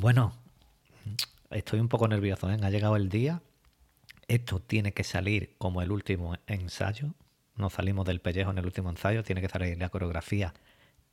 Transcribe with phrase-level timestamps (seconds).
[0.00, 0.32] Bueno,
[1.50, 2.56] estoy un poco nervioso, ¿eh?
[2.62, 3.42] Ha llegado el día.
[4.28, 7.14] Esto tiene que salir como el último ensayo.
[7.56, 9.24] No salimos del pellejo en el último ensayo.
[9.24, 10.54] Tiene que salir la coreografía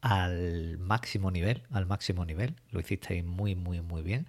[0.01, 2.57] al máximo nivel, al máximo nivel.
[2.69, 4.27] Lo hicisteis muy, muy, muy bien.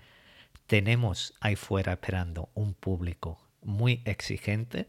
[0.66, 4.88] Tenemos ahí fuera esperando un público muy exigente.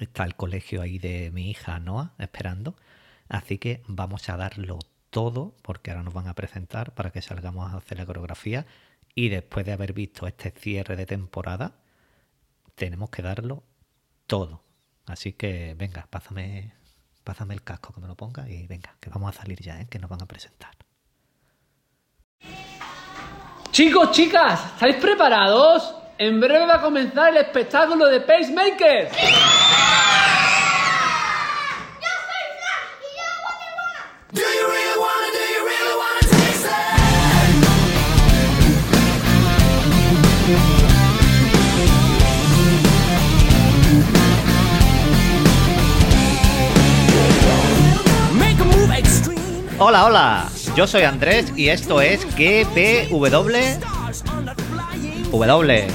[0.00, 2.74] Está el colegio ahí de mi hija Noah esperando.
[3.28, 4.78] Así que vamos a darlo
[5.10, 8.66] todo, porque ahora nos van a presentar para que salgamos a hacer la coreografía.
[9.14, 11.72] Y después de haber visto este cierre de temporada,
[12.74, 13.64] tenemos que darlo
[14.26, 14.62] todo.
[15.06, 16.72] Así que venga, pásame,
[17.24, 19.86] pásame el casco que me lo ponga y venga, que vamos a salir ya, ¿eh?
[19.90, 20.70] que nos van a presentar.
[23.70, 25.94] Chicos, chicas, ¿estáis preparados?
[26.18, 29.12] En breve va a comenzar el espectáculo de Pacemakers.
[29.12, 29.67] Do
[49.80, 53.78] Hola, hola, yo soy Andrés y esto es GPW.
[55.30, 55.86] W.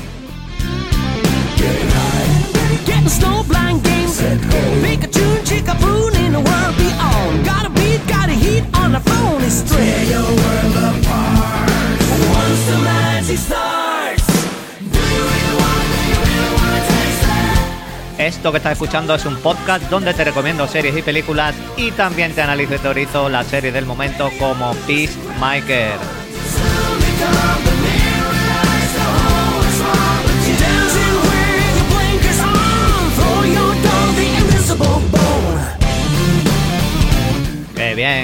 [18.34, 22.34] Esto que estás escuchando es un podcast donde te recomiendo series y películas y también
[22.34, 25.98] te analizo y teorizo la serie del momento como Peacemaker.
[30.60, 31.14] Dancing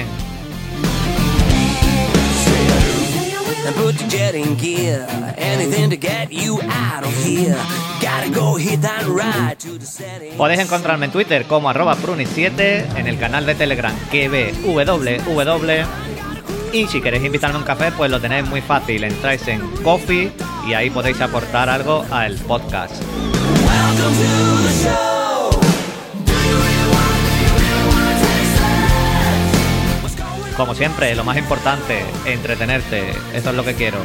[0.00, 0.19] with
[3.66, 5.06] And put the jet in gear.
[5.36, 7.58] Anything to get you out of here.
[8.00, 10.36] Gotta go hit that ride to the setting.
[10.36, 15.84] Podéis encontrarme en Twitter como arroba pruni7, en el canal de Telegram QBWW.
[16.72, 19.04] Y si queréis invitarme a un café, pues lo tenéis muy fácil.
[19.04, 20.32] Entráis en Coffee
[20.66, 22.94] y ahí podéis aportar algo al podcast.
[23.66, 25.19] Welcome to the show.
[30.56, 33.10] Como siempre, lo más importante, entretenerte.
[33.32, 33.98] Eso es lo que quiero.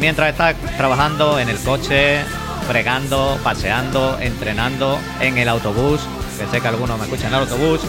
[0.00, 2.18] Mientras estás trabajando en el coche,
[2.66, 6.00] fregando, paseando, entrenando, en el autobús,
[6.38, 7.80] que sé que algunos me escuchan en el autobús,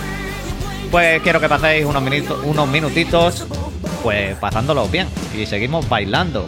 [0.92, 3.46] pues quiero que paséis unos, minutos, unos minutitos,
[4.04, 5.08] pues pasándolos bien.
[5.36, 6.46] Y seguimos bailando.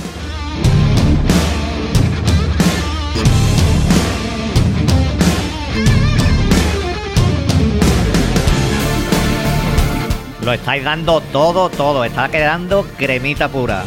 [10.43, 12.03] Lo estáis dando todo, todo.
[12.03, 13.83] Está quedando cremita pura.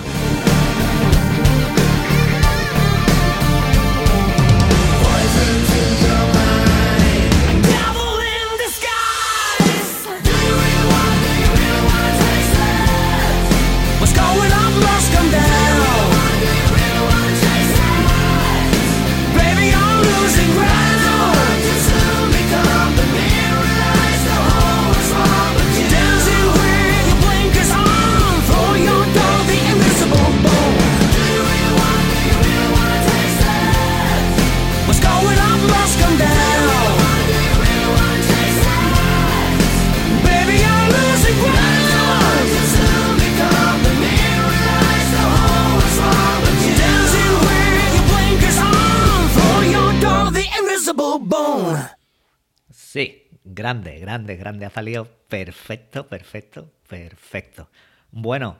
[53.63, 54.67] Grande, grande, grande.
[54.67, 57.69] Ha salido perfecto, perfecto, perfecto.
[58.11, 58.57] Bueno,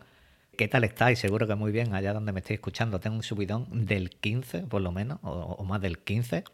[0.57, 1.19] ¿qué tal estáis?
[1.19, 3.01] Seguro que muy bien allá donde me estáis escuchando.
[3.01, 6.45] Tengo un subidón del 15, por lo menos, o, más del 15.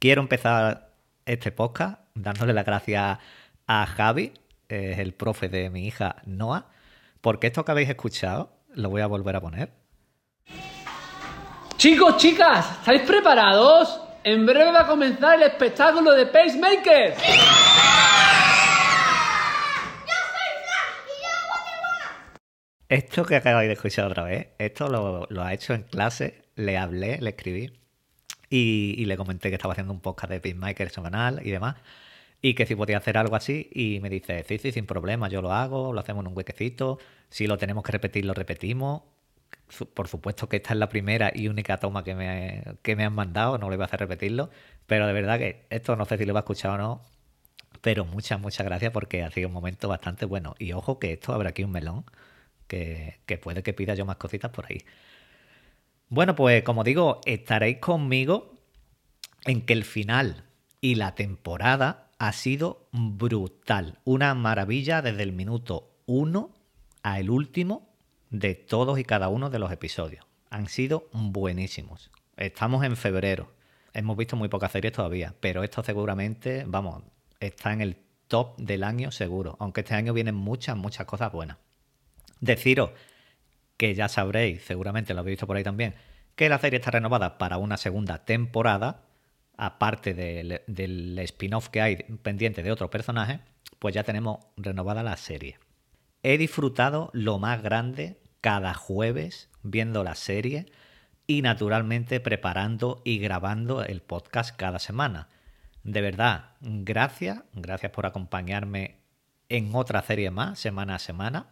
[0.00, 0.90] Quiero empezar
[1.26, 3.18] este podcast dándole las gracias
[3.68, 4.32] a Javi,
[4.68, 6.66] es el profe de mi hija Noah,
[7.20, 9.70] porque esto que habéis escuchado lo voy a volver a poner.
[11.76, 14.00] Chicos, chicas, ¿estáis preparados?
[14.24, 17.69] En breve va a comenzar el espectáculo de Pacemakers.
[22.90, 27.20] Esto que acabáis de escuchar otra vez, esto lo, ha hecho en clase, le hablé,
[27.20, 27.72] le escribí
[28.48, 31.76] y, le comenté que estaba haciendo un podcast de Pitmaker semanal y demás.
[32.42, 35.40] Y que si podía hacer algo así, y me dice, sí, sí, sin problema, yo
[35.40, 36.98] lo hago, lo hacemos en un huequecito,
[37.28, 39.02] si lo tenemos que repetir, lo repetimos.
[39.94, 43.14] Por supuesto que esta es la primera y única toma que me, que me han
[43.14, 44.50] mandado, no le voy a hacer repetirlo,
[44.86, 47.02] pero de verdad que esto no sé si lo va a escuchar o no,
[47.82, 50.56] pero muchas, muchas gracias porque ha sido un momento bastante bueno.
[50.58, 52.04] Y ojo que esto habrá aquí un melón,
[52.70, 54.78] que, puede que pida yo más cositas por ahí.
[56.08, 58.54] Bueno, pues como digo, estaréis conmigo
[59.44, 60.44] en que el final
[60.80, 63.98] y la temporada ha sido brutal.
[64.04, 66.50] Una maravilla desde el minuto 1
[67.02, 67.88] a el último
[68.30, 70.24] de todos y cada uno de los episodios.
[70.50, 72.10] Han sido buenísimos.
[72.36, 73.52] Estamos en febrero.
[73.92, 77.02] Hemos visto muy pocas series todavía, pero esto seguramente, vamos,
[77.40, 77.96] está en el
[78.28, 79.56] top del año seguro.
[79.58, 81.56] Aunque este año vienen muchas, muchas cosas buenas.
[82.40, 82.90] Deciros
[83.76, 85.94] que ya sabréis, seguramente lo habéis visto por ahí también,
[86.34, 89.04] que la serie está renovada para una segunda temporada,
[89.56, 93.40] aparte del, spin-off que hay pendiente de otro personaje,
[93.78, 95.58] pues ya tenemos renovada la serie.
[96.22, 100.66] He disfrutado lo más grande cada jueves viendo la serie
[101.26, 105.28] y naturalmente preparando y grabando el podcast cada semana.
[105.84, 108.96] De verdad, gracias, gracias por acompañarme
[109.48, 111.46] en otra serie más, semana a semana.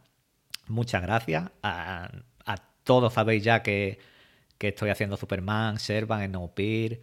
[0.68, 1.50] Muchas gracias.
[1.62, 2.10] A,
[2.84, 3.98] todos sabéis ya que,
[4.56, 7.02] que estoy haciendo Superman, Servan, Snowpiercer.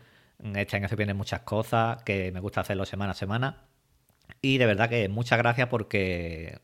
[0.55, 3.67] Este año se vienen muchas cosas que me gusta hacerlo semana a semana.
[4.41, 6.59] Y de verdad que muchas gracias porque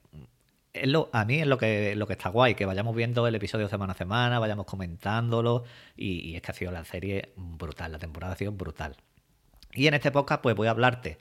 [0.74, 3.36] es lo, a mí es lo que, lo que está guay, que vayamos viendo el
[3.36, 5.66] episodio semana a semana, vayamos comentándolo.
[5.96, 8.98] Y, y es que ha sido la serie brutal, la temporada ha sido brutal.
[9.74, 11.20] Y en este podcast pues voy a hablarte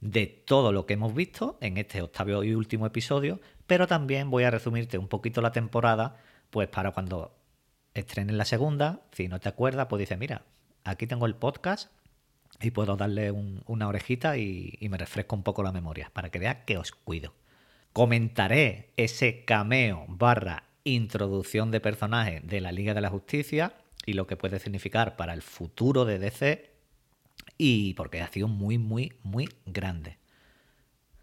[0.00, 3.40] de todo lo que hemos visto en este octavo y último episodio,
[3.70, 6.16] pero también voy a resumirte un poquito la temporada,
[6.50, 7.32] pues para cuando
[7.94, 10.42] estrenen la segunda, si no te acuerdas, pues dices, mira,
[10.82, 11.88] aquí tengo el podcast
[12.60, 16.30] y puedo darle un- una orejita y, y me refresco un poco la memoria, para
[16.30, 17.32] que veas que os cuido.
[17.92, 23.74] Comentaré ese cameo barra introducción de personaje de la Liga de la Justicia
[24.04, 26.72] y lo que puede significar para el futuro de DC
[27.56, 30.18] y porque ha sido muy, muy, muy grande.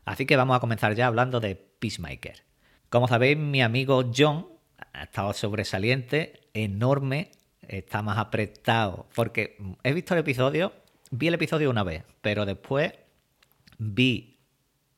[0.06, 2.44] Así que vamos a comenzar ya hablando de Peacemaker.
[2.90, 4.48] Como sabéis, mi amigo John
[4.94, 7.32] ha estado sobresaliente, enorme,
[7.68, 10.74] está más apretado, porque he visto el episodio,
[11.12, 12.94] vi el episodio una vez, pero después
[13.78, 14.38] vi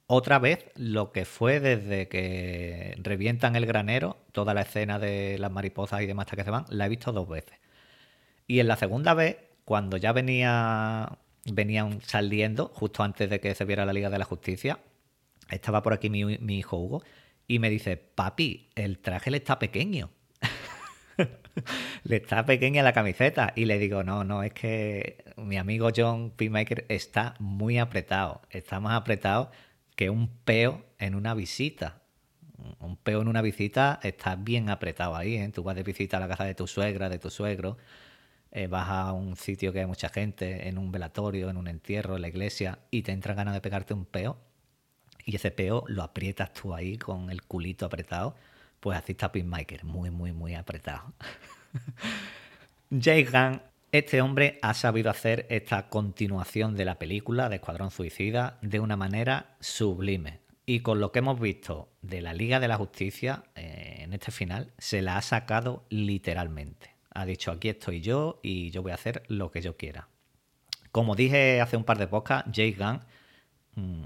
[0.07, 5.51] otra vez lo que fue desde que revientan el granero, toda la escena de las
[5.51, 7.59] mariposas y demás hasta que se van, la he visto dos veces.
[8.47, 13.65] Y en la segunda vez, cuando ya venía venían saliendo, justo antes de que se
[13.65, 14.79] viera la Liga de la Justicia,
[15.49, 17.03] estaba por aquí mi, hijo Hugo
[17.47, 20.11] y me dice, papi, el traje le está pequeño.
[22.03, 23.53] le está pequeña la camiseta.
[23.55, 28.41] Y le digo, no, no, es que mi amigo John Peacemaker está muy apretado.
[28.51, 29.51] Está más apretado
[29.95, 32.03] que un peo en una visita.
[32.79, 35.35] Un peo en una visita está bien apretado ahí.
[35.35, 35.49] ¿eh?
[35.49, 37.77] Tú vas de visita a la casa de tu suegra, de tu suegro.
[38.51, 42.15] eh, vas a un sitio que hay mucha gente, en un velatorio, en un entierro,
[42.15, 44.37] en la iglesia, y te entra ganas de pegarte un peo.
[45.29, 48.35] Y ese peo lo aprietas tú ahí con el culito apretado.
[48.79, 51.13] Pues así está Pinmaker, muy, muy, muy apretado.
[52.99, 53.61] Jay Gunn,
[53.91, 58.97] este hombre ha sabido hacer esta continuación de la película de Escuadrón Suicida de una
[58.97, 60.39] manera sublime.
[60.65, 64.31] Y con lo que hemos visto de la Liga de la Justicia eh, en este
[64.31, 66.95] final, se la ha sacado literalmente.
[67.13, 70.07] Ha dicho, aquí estoy yo y yo voy a hacer lo que yo quiera.
[70.91, 73.01] Como dije hace un par de podcasts, Jay Gunn,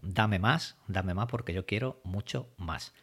[0.02, 2.94] dame más, dame más porque yo quiero mucho más.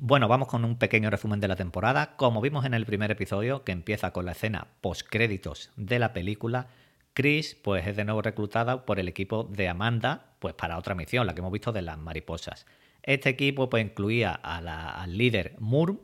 [0.00, 2.16] Bueno, vamos con un pequeño resumen de la temporada.
[2.16, 6.66] Como vimos en el primer episodio, que empieza con la escena postcréditos de la película,
[7.14, 11.26] Chris pues es de nuevo reclutada por el equipo de Amanda pues para otra misión,
[11.26, 12.66] la que hemos visto de las mariposas.
[13.02, 15.98] Este equipo pues incluía a la- al líder Murm,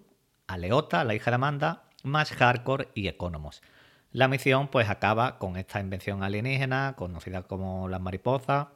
[0.48, 3.62] a Leota, la hija de Amanda, más Hardcore y Economos.
[4.10, 8.68] La misión pues acaba con esta invención alienígena conocida como las mariposas.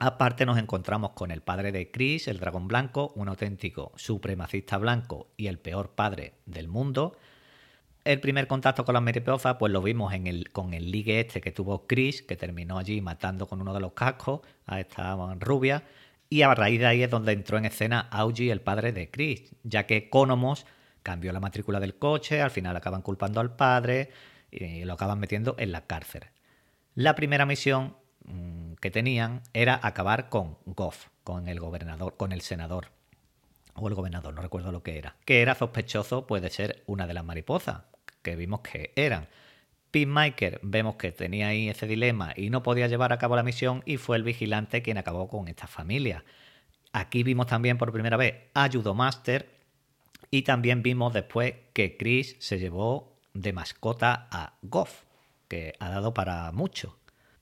[0.00, 5.32] Aparte nos encontramos con el padre de Chris, el dragón blanco, un auténtico supremacista blanco
[5.36, 7.16] y el peor padre del mundo.
[8.04, 11.40] El primer contacto con las mariposas pues lo vimos en el, con el ligue este
[11.40, 15.82] que tuvo Chris, que terminó allí matando con uno de los cascos a esta rubia.
[16.30, 19.52] Y a raíz de ahí es donde entró en escena Augie, el padre de Chris,
[19.64, 20.64] ya que Economos
[21.02, 24.10] cambió la matrícula del coche, al final acaban culpando al padre
[24.50, 26.24] y lo acaban metiendo en la cárcel.
[26.94, 27.96] La primera misión
[28.80, 32.88] que tenían era acabar con Goff, con el gobernador, con el senador.
[33.74, 35.16] O el gobernador, no recuerdo lo que era.
[35.24, 37.82] Que era sospechoso, puede ser una de las mariposas,
[38.22, 39.28] que vimos que eran.
[39.90, 43.82] Peacemaker, vemos que tenía ahí ese dilema y no podía llevar a cabo la misión
[43.86, 46.24] y fue el vigilante quien acabó con esta familia.
[46.92, 49.48] Aquí vimos también por primera vez a Judomaster
[50.30, 55.04] y también vimos después que Chris se llevó de mascota a Goff,
[55.48, 56.98] que ha dado para mucho.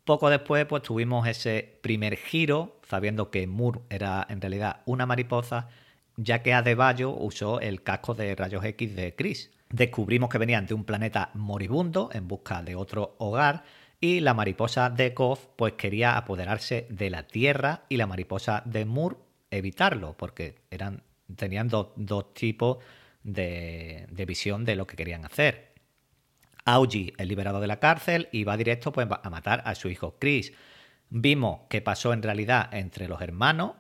[0.07, 5.69] Poco después, pues tuvimos ese primer giro, sabiendo que Moore era en realidad una mariposa,
[6.17, 9.51] ya que Adebayo usó el casco de rayos X de Chris.
[9.69, 13.65] Descubrimos que venían de un planeta moribundo en busca de otro hogar
[14.01, 18.85] y la mariposa de Goff pues quería apoderarse de la Tierra y la mariposa de
[18.85, 19.17] Moore
[19.51, 21.03] evitarlo porque eran,
[21.35, 22.79] tenían dos, dos tipos
[23.25, 25.75] de, de visión de lo que querían hacer.
[26.67, 30.17] Augie es liberado de la cárcel y va directo pues, a matar a su hijo
[30.19, 30.53] Chris.
[31.09, 33.77] Vimos que pasó en realidad entre los hermanos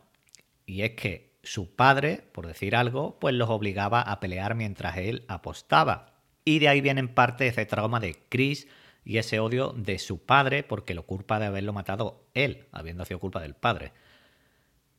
[0.64, 5.24] y es que su padre, por decir algo, pues los obligaba a pelear mientras él
[5.28, 6.14] apostaba.
[6.44, 8.68] Y de ahí viene en parte ese trauma de Chris
[9.04, 13.18] y ese odio de su padre porque lo culpa de haberlo matado él, habiendo sido
[13.18, 13.92] culpa del padre.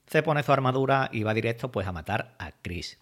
[0.08, 3.00] Se pone su armadura y va directo pues a matar a Chris.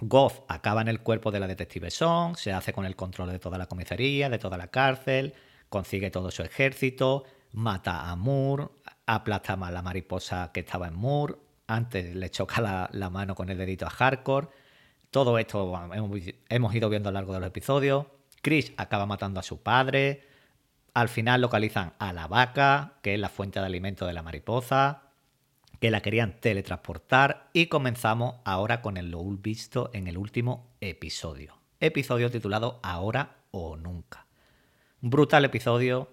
[0.00, 3.38] Goff acaba en el cuerpo de la detective Song, se hace con el control de
[3.38, 5.34] toda la comisaría, de toda la cárcel,
[5.68, 8.68] consigue todo su ejército, mata a Moore,
[9.06, 13.58] aplasta a la mariposa que estaba en Moore, antes le choca la, mano con el
[13.58, 14.48] dedito a Hardcore.
[15.10, 18.06] Todo esto hemos, hemos ido viendo a lo largo de los episodios.
[18.42, 20.26] Chris acaba matando a su padre.
[20.94, 25.09] Al final localizan a la vaca, que es la fuente de alimento de la mariposa
[25.80, 31.58] que la querían teletransportar y comenzamos ahora con el lo visto en el último episodio.
[31.80, 34.26] Episodio titulado Ahora o Nunca.
[35.00, 36.12] Brutal episodio.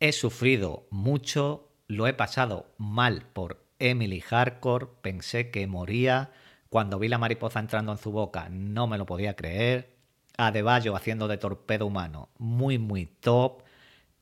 [0.00, 6.32] He sufrido mucho, lo he pasado mal por Emily Hardcore, pensé que moría.
[6.70, 9.96] Cuando vi la mariposa entrando en su boca no me lo podía creer.
[10.38, 13.64] Adebayo haciendo de torpedo humano, muy muy top.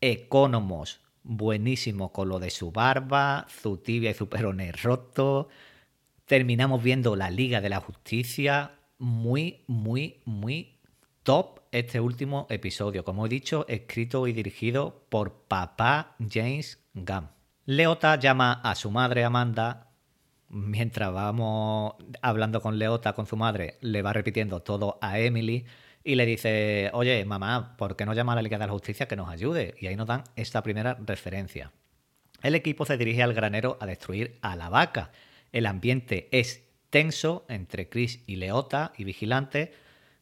[0.01, 5.49] Economos buenísimo con lo de su barba, su tibia y su peroné roto.
[6.25, 8.73] Terminamos viendo la Liga de la Justicia.
[8.99, 10.79] Muy, muy, muy
[11.23, 13.05] top este último episodio.
[13.05, 17.29] Como he dicho, escrito y dirigido por papá James Gunn.
[17.67, 19.91] Leota llama a su madre Amanda.
[20.49, 25.67] Mientras vamos hablando con Leota, con su madre, le va repitiendo todo a Emily
[26.07, 29.09] y le dice, oye, mamá, ¿por qué no llama a la Liga de la Justicia
[29.09, 29.75] que nos ayude?
[29.81, 31.73] Y ahí nos dan esta primera referencia.
[32.43, 35.11] El equipo se dirige al granero a destruir a la vaca.
[35.51, 39.73] El ambiente es tenso entre Chris y Leota y Vigilante,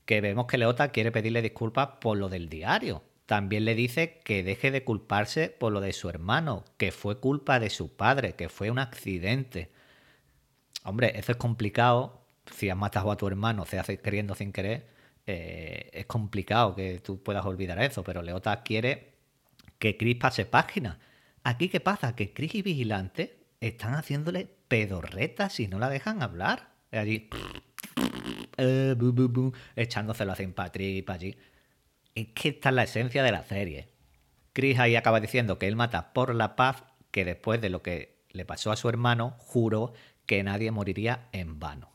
[0.07, 3.03] que vemos que Leota quiere pedirle disculpas por lo del diario.
[3.27, 7.61] También le dice que deje de culparse por lo de su hermano, que fue culpa
[7.61, 9.71] de su padre, que fue un accidente.
[10.83, 12.23] Hombre, eso es complicado.
[12.51, 14.94] Si has matado a tu hermano, se hace queriendo sin querer,
[15.27, 19.15] eh, es complicado que tú puedas olvidar eso, pero Leota quiere
[19.79, 20.99] que Chris pase página.
[21.43, 22.15] Aquí, ¿qué pasa?
[22.15, 26.71] Que Chris y Vigilante están haciéndole pedorretas y no la dejan hablar.
[26.93, 27.29] Allí,
[28.57, 31.37] eh, bu, bu, bu, echándoselo a Patrick para allí.
[32.15, 33.89] Es que esta es la esencia de la serie.
[34.53, 38.23] Chris ahí acaba diciendo que él mata por la paz, que después de lo que
[38.31, 39.93] le pasó a su hermano, juró
[40.27, 41.94] que nadie moriría en vano.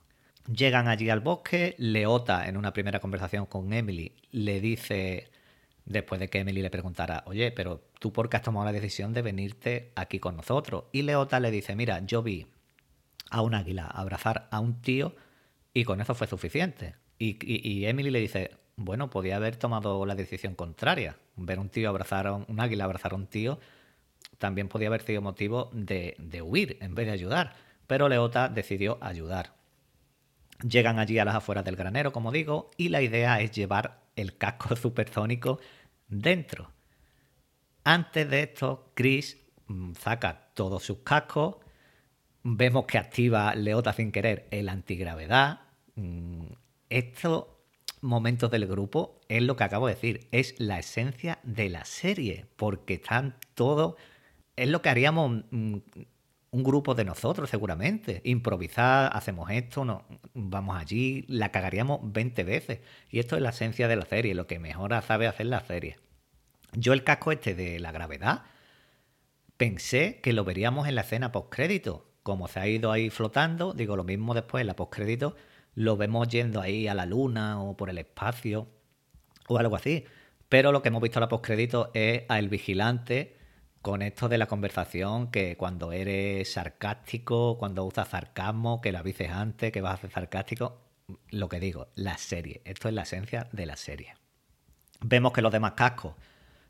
[0.52, 5.30] Llegan allí al bosque, Leota en una primera conversación con Emily le dice,
[5.86, 9.14] después de que Emily le preguntara, oye, pero tú por qué has tomado la decisión
[9.14, 10.86] de venirte aquí con nosotros?
[10.92, 12.48] Y Leota le dice, mira, yo vi
[13.30, 15.16] a un águila abrazar a un tío
[15.72, 16.96] y con eso fue suficiente.
[17.20, 21.18] Y, Emily le dice, bueno, podía haber tomado la decisión contraria.
[21.36, 23.60] Ver un tío abrazar a un, un águila abrazar a un tío
[24.40, 27.56] también podía haber sido motivo de, de huir en vez de ayudar.
[27.86, 29.59] Pero Leota decidió ayudar.
[30.68, 34.38] Llegan allí a las afueras del granero, como digo, y la idea es llevar el
[34.38, 35.60] casco supersónico
[36.08, 36.72] dentro.
[37.84, 39.38] Antes de esto, Chris
[39.68, 41.56] mm, saca todos sus cascos.
[42.44, 45.62] Vemos que activa Leota sin querer el antigravedad.
[45.96, 46.48] Mm,
[46.90, 47.46] Estos
[48.02, 50.28] momentos del grupo es lo que acabo de decir.
[50.32, 52.48] Es la esencia de la serie.
[52.58, 53.96] Porque están todos.
[54.56, 55.78] Es lo que haríamos mm,
[56.52, 58.22] un grupo de nosotros, seguramente.
[58.24, 62.80] Improvisar, hacemos esto, no, vamos allí, la cagaríamos 20 veces.
[63.10, 65.98] Y esto es la esencia de la serie, lo que mejor sabe hacer la serie.
[66.74, 68.44] Yo el casco este de la gravedad
[69.58, 72.06] pensé que lo veríamos en la escena postcrédito.
[72.24, 75.36] Como se ha ido ahí flotando, digo lo mismo después en la postcrédito,
[75.74, 78.68] lo vemos yendo ahí a la luna o por el espacio
[79.48, 80.06] o algo así.
[80.48, 83.39] Pero lo que hemos visto en la postcrédito es al vigilante
[83.82, 89.32] con esto de la conversación, que cuando eres sarcástico, cuando usas sarcasmo, que lo avises
[89.32, 90.82] antes, que vas a ser sarcástico.
[91.30, 92.62] Lo que digo, la serie.
[92.66, 94.16] Esto es la esencia de la serie.
[95.02, 96.16] Vemos que los demás cascos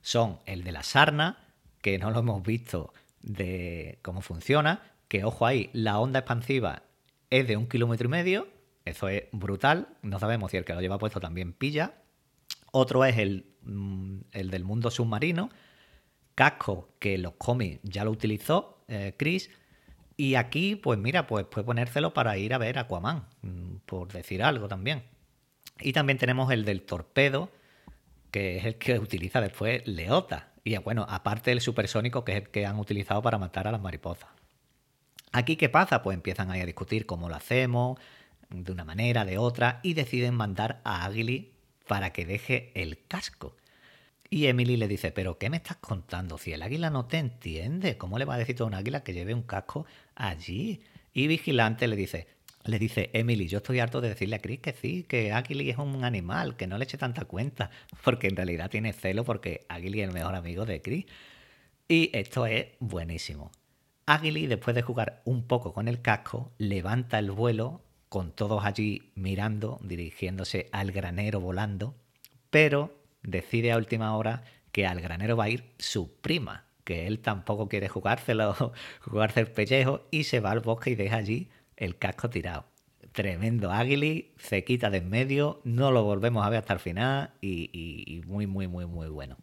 [0.01, 1.37] son el de la sarna,
[1.81, 6.83] que no lo hemos visto de cómo funciona, que ojo ahí, la onda expansiva
[7.29, 8.47] es de un kilómetro y medio,
[8.85, 11.93] eso es brutal, no sabemos si el que lo lleva puesto también pilla.
[12.71, 15.49] Otro es el, mm, el del mundo submarino,
[16.39, 19.49] casco que los cómics ya lo utilizó eh, Chris.
[20.15, 24.41] Y aquí, pues mira, pues puede ponérselo para ir a ver Aquaman, mm, por decir
[24.41, 25.03] algo también.
[25.81, 27.51] Y también tenemos el del torpedo,
[28.31, 30.53] que es el que utiliza después Leota.
[30.63, 33.81] Y bueno, aparte del supersónico, que es el que han utilizado para matar a las
[33.81, 34.29] mariposas.
[35.33, 36.01] Aquí, ¿qué pasa?
[36.01, 37.99] Pues empiezan ahí a discutir cómo lo hacemos,
[38.49, 41.51] de una manera, de otra, y deciden mandar a Agili
[41.85, 43.57] para que deje el casco.
[44.29, 46.37] Y Emily le dice, pero ¿qué me estás contando?
[46.37, 49.13] Si el águila no te entiende, ¿cómo le va a decir a un águila que
[49.13, 50.81] lleve un casco allí?
[51.13, 52.27] Y Vigilante le dice,
[52.65, 55.77] le dice, Emily, yo estoy harto de decirle a Chris que sí, que Agili es
[55.77, 57.71] un animal, que no le eche tanta cuenta,
[58.03, 61.05] porque en realidad tiene celo porque Agili es el mejor amigo de Chris.
[61.87, 63.51] Y esto es buenísimo.
[64.05, 69.11] Agili, después de jugar un poco con el casco, levanta el vuelo con todos allí
[69.15, 71.95] mirando, dirigiéndose al granero volando,
[72.49, 77.19] pero decide a última hora que al granero va a ir su prima, que él
[77.19, 81.97] tampoco quiere jugárselo, jugarse el pellejo, y se va al bosque y deja allí el
[81.97, 82.65] casco tirado.
[83.11, 87.31] Tremendo Agili, se quita de en medio, no lo volvemos a ver hasta el final
[87.41, 89.37] y, y- y muy, muy, muy, muy bueno.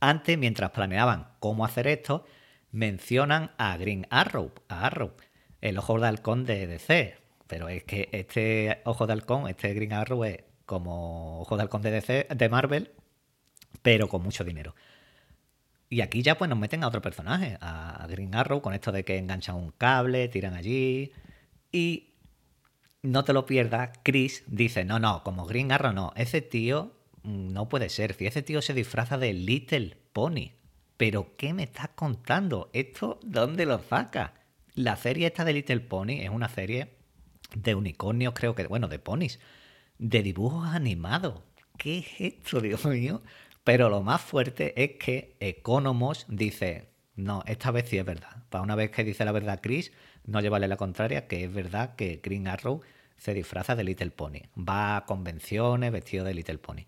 [0.00, 2.26] Antes, mientras planeaban cómo hacer esto,
[2.70, 5.12] mencionan a Green Arrow, a Arrow,
[5.60, 7.16] el ojo de halcón de DC.
[7.46, 11.82] Pero es que este ojo de halcón, este Green Arrow es como ojo de halcón
[11.82, 12.92] de DC, de Marvel,
[13.82, 14.74] pero con mucho dinero.
[15.90, 19.04] Y aquí ya pues nos meten a otro personaje, a Green Arrow, con esto de
[19.04, 21.12] que enganchan un cable, tiran allí.
[21.70, 22.14] Y
[23.04, 26.92] no te lo pierdas, Chris dice, no, no, como Green Arrow no, ese tío
[27.22, 30.52] mm, no puede ser, si ese tío se disfraza de Little Pony.
[30.96, 32.70] Pero ¿qué me estás contando?
[32.72, 34.32] ¿Esto dónde lo saca?
[34.74, 36.94] La serie esta de Little Pony es una serie
[37.54, 39.38] de unicornios, creo que, bueno, de ponis,
[39.98, 41.40] de dibujos animados.
[41.78, 43.22] ¿Qué es esto, Dios mío?
[43.64, 48.44] Pero lo más fuerte es que Economos dice, no, esta vez sí es verdad.
[48.50, 49.92] Para una vez que dice la verdad Chris,
[50.26, 52.82] no llevarle la contraria, que es verdad que Green Arrow
[53.16, 54.42] se disfraza de Little Pony.
[54.56, 56.86] Va a convenciones vestido de Little Pony.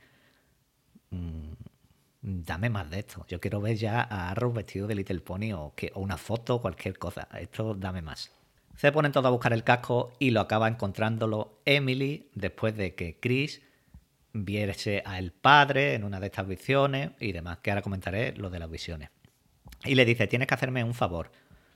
[1.11, 1.53] Mm,
[2.21, 3.25] dame más de esto.
[3.29, 6.63] Yo quiero ver ya a Arrow vestido de Little Pony o, o una foto o
[6.63, 7.29] cualquier cosa.
[7.41, 8.33] Esto dame más.
[8.77, 13.19] Se ponen todos a buscar el casco y lo acaba encontrándolo Emily después de que
[13.19, 13.63] Chris
[14.35, 18.51] viese a el padre en una de estas visiones y demás, que ahora comentaré lo
[18.51, 19.09] de las visiones.
[19.85, 21.33] Y le dice, tienes que hacerme un favor.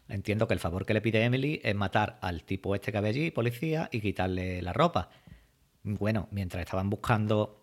[0.08, 3.10] Entiendo que el favor que le pide Emily es matar al tipo este que había
[3.10, 5.08] allí, policía, y quitarle la ropa.
[5.82, 7.62] Bueno, mientras estaban buscando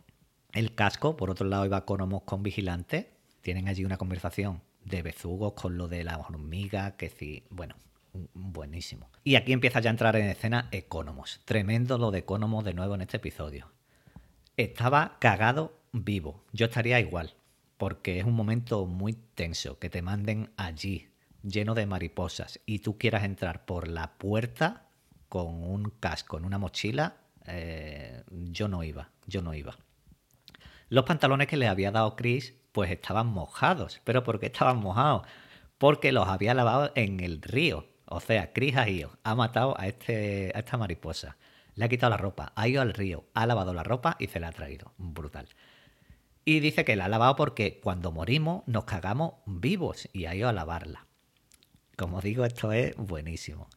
[0.51, 5.53] el casco, por otro lado iba Conomos con Vigilante, tienen allí una conversación de bezugos
[5.53, 7.75] con lo de la hormiga, que sí, bueno,
[8.33, 9.09] buenísimo.
[9.23, 11.41] Y aquí empieza ya a entrar en escena Economos.
[11.45, 13.71] Tremendo lo de Economos de nuevo en este episodio.
[14.55, 16.43] Estaba cagado vivo.
[16.51, 17.35] Yo estaría igual,
[17.77, 21.09] porque es un momento muy tenso que te manden allí,
[21.43, 24.87] lleno de mariposas, y tú quieras entrar por la puerta
[25.29, 27.17] con un casco en una mochila.
[27.45, 29.77] eh, yo no iba, yo no iba.
[30.89, 34.01] Los pantalones que le había dado Chris, pues estaban mojados.
[34.03, 35.27] ¿Pero por qué estaban mojados?
[35.77, 37.87] Porque los había lavado en el río.
[38.09, 41.37] O sea, Chris ha ido, ha matado a, este, a esta mariposa.
[41.75, 44.39] Le ha quitado la ropa, ha ido al río, ha lavado la ropa y se
[44.39, 44.93] la ha traído.
[44.97, 45.49] Brutal.
[46.45, 50.47] Y dice que la ha lavado porque cuando morimos nos cagamos vivos y ha ido
[50.47, 51.05] a lavarla.
[51.97, 53.67] Como digo, esto es buenísimo.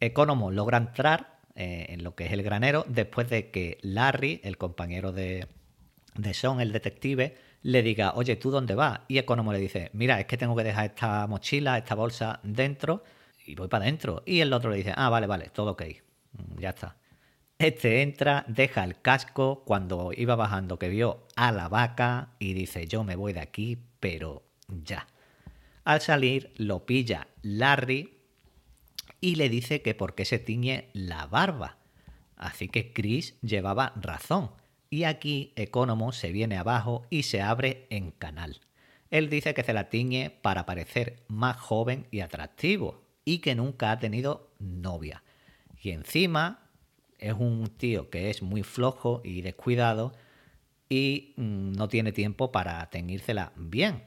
[0.00, 4.56] Economo logra entrar eh, en lo que es el granero después de que Larry, el
[4.56, 5.46] compañero de,
[6.14, 9.00] de Sean, el detective, le diga, oye, ¿tú dónde vas?
[9.08, 13.02] Y Economo le dice, mira, es que tengo que dejar esta mochila, esta bolsa dentro
[13.46, 14.22] y voy para adentro.
[14.26, 15.82] Y el otro le dice, ah, vale, vale, todo ok.
[16.32, 16.96] Mm, Ya está.
[17.58, 22.86] Este entra, deja el casco cuando iba bajando que vio a la vaca y dice
[22.86, 25.06] yo me voy de aquí, pero ya.
[25.84, 28.18] Al salir lo pilla Larry
[29.22, 31.78] y le dice que por qué se tiñe la barba.
[32.36, 34.50] Así que Chris llevaba razón.
[34.90, 38.60] Y aquí Economo se viene abajo y se abre en canal.
[39.10, 43.90] Él dice que se la tiñe para parecer más joven y atractivo y que nunca
[43.90, 45.22] ha tenido novia.
[45.82, 46.70] Y encima
[47.18, 50.14] es un tío que es muy flojo y descuidado
[50.88, 54.04] y mm, no tiene tiempo para teñírsela bien.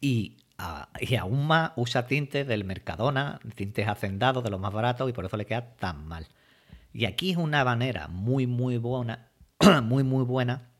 [0.00, 0.38] Y,
[1.00, 5.24] y aún más usa tintes del Mercadona, tintes hacendados de los más baratos y por
[5.24, 6.26] eso le queda tan mal.
[6.92, 9.30] Y aquí es una manera muy, muy buena,
[9.82, 10.70] muy, muy buena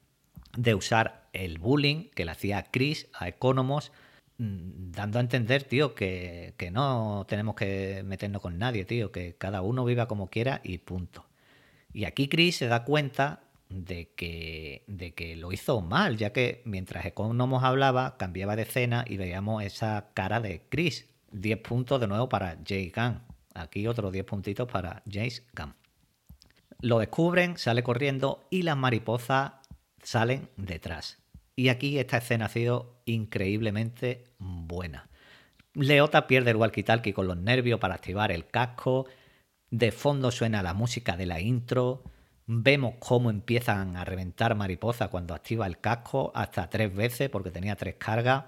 [0.57, 3.93] de usar el bullying que le hacía Chris a Economos,
[4.39, 9.63] dando a entender, tío, que, que no tenemos que meternos con nadie, tío, que cada
[9.63, 11.25] uno viva como quiera y punto.
[11.93, 16.63] Y aquí Chris se da cuenta de que, de que lo hizo mal, ya que
[16.65, 21.09] mientras Economos hablaba, cambiaba de escena y veíamos esa cara de Chris.
[21.33, 23.21] 10 puntos de nuevo para Jay Gunn.
[23.55, 25.75] Aquí otros 10 puntitos para James Gunn.
[26.81, 29.53] Lo descubren, sale corriendo y las mariposas
[30.03, 31.24] salen detrás.
[31.57, 35.09] Y aquí esta escena ha sido increíblemente buena.
[35.75, 39.07] Leota pierde el walkie-talkie con los nervios para activar el casco.
[39.71, 42.05] De fondo suena la música de la intro.
[42.47, 47.75] Vemos cómo empiezan a reventar mariposas cuando activa el casco hasta tres veces porque tenía
[47.75, 48.45] tres cargas.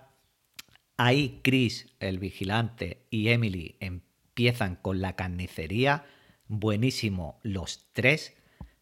[0.96, 6.04] Ahí Chris, el vigilante, y Emily empiezan con la carnicería.
[6.48, 8.34] Buenísimo los tres.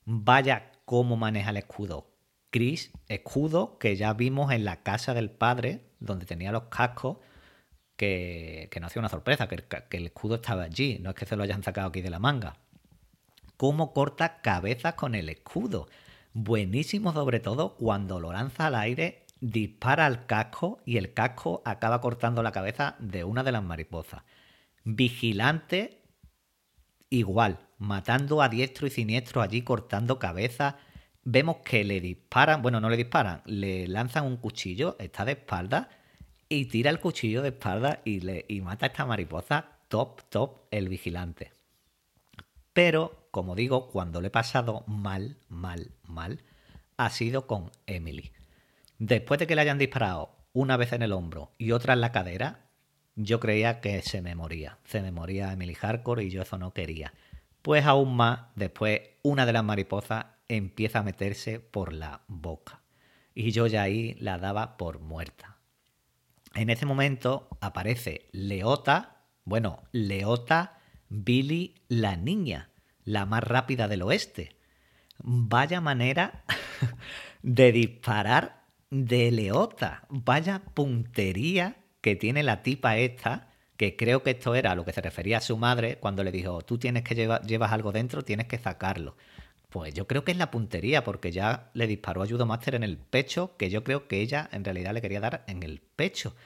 [0.05, 2.14] Vaya cómo maneja el escudo.
[2.55, 7.17] Chris, escudo que ya vimos en la casa del padre, donde tenía los cascos,
[7.97, 11.17] que, que no hacía una sorpresa, que el, que el escudo estaba allí, no es
[11.17, 12.59] que se lo hayan sacado aquí de la manga.
[13.57, 15.89] Cómo corta cabezas con el escudo.
[16.33, 22.01] Buenísimo sobre todo cuando lo lanza al aire, dispara al casco y el casco acaba
[22.01, 24.23] cortando la cabeza de una de las mariposas.
[24.85, 26.03] Vigilante
[27.11, 30.77] igual, matando a diestro y siniestro allí, cortando cabezas.
[31.25, 35.89] Vemos que le disparan, bueno, no le disparan, le lanzan un cuchillo, está de espalda
[36.49, 39.71] y tira el cuchillo de espalda y, le, y mata a esta mariposa.
[39.89, 41.53] Top, top, el vigilante.
[42.73, 46.43] Pero, como digo, cuando le he pasado mal, mal, mal,
[46.97, 48.33] ha sido con Emily.
[48.99, 52.13] Después de que le hayan disparado una vez en el hombro y otra en la
[52.13, 52.67] cadera,
[53.17, 54.79] yo creía que se me moría.
[54.85, 57.15] Se me moría Emily Hardcore y yo eso no quería.
[57.63, 62.83] Pues aún más, después una de las mariposas empieza a meterse por la boca.
[63.35, 65.59] Y yo ya ahí la daba por muerta.
[66.55, 70.79] En ese momento aparece Leota, bueno, Leota
[71.09, 72.71] Billy la niña,
[73.05, 74.57] la más rápida del oeste.
[75.19, 76.45] Vaya manera
[77.43, 80.07] de disparar de Leota.
[80.09, 84.93] Vaya puntería que tiene la tipa esta, que creo que esto era a lo que
[84.93, 88.23] se refería a su madre cuando le dijo, tú tienes que llevar, llevas algo dentro,
[88.23, 89.17] tienes que sacarlo.
[89.75, 92.85] Pues yo creo que es la puntería, porque ya le disparó a Judo Master en
[92.85, 96.37] el pecho, que yo creo que ella en realidad le quería dar en el pecho.